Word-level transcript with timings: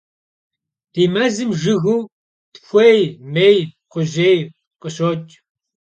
Di 0.93 1.03
mezım 1.13 1.49
jjıgêy, 1.59 2.01
txuêy, 2.53 3.01
mêy, 3.33 3.57
kxhujêy 3.91 4.39
khışoç'. 4.81 5.33